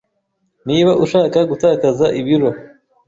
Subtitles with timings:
[0.67, 2.49] Niba ushaka gutakaza ibiro,